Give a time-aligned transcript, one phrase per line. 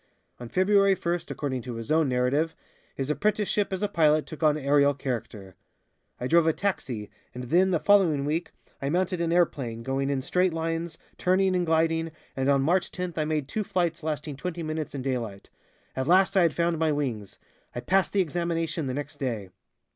[0.39, 2.55] On February first, according to his own narrative,
[2.95, 5.53] his apprenticeship as a pilot took on aerial character.
[6.19, 8.51] "I drove a 'taxi,' and then the following week
[8.81, 13.19] I mounted an airplane, going in straight lines, turning and gliding, and on March tenth
[13.19, 15.51] I made two flights lasting twenty minutes in daylight.
[15.95, 17.37] At last I had found my wings.
[17.75, 19.51] I passed the examination the next day."